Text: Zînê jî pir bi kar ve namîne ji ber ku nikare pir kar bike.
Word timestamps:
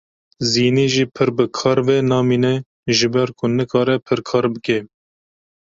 Zînê 0.51 0.87
jî 0.93 1.05
pir 1.15 1.29
bi 1.37 1.45
kar 1.57 1.79
ve 1.87 1.97
namîne 2.09 2.55
ji 2.97 3.07
ber 3.13 3.29
ku 3.37 3.45
nikare 3.57 3.95
pir 4.05 4.19
kar 4.29 4.45
bike. 4.53 4.79